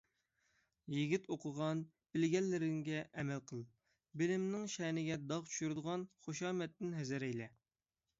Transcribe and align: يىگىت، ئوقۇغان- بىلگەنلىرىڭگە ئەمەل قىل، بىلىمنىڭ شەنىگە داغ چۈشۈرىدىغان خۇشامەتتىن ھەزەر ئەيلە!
يىگىت، 0.91 1.25
ئوقۇغان- 1.33 1.81
بىلگەنلىرىڭگە 2.15 3.01
ئەمەل 3.23 3.43
قىل، 3.51 3.61
بىلىمنىڭ 4.21 4.65
شەنىگە 4.77 5.19
داغ 5.33 5.45
چۈشۈرىدىغان 5.53 6.07
خۇشامەتتىن 6.29 6.97
ھەزەر 7.01 7.27
ئەيلە! 7.29 7.51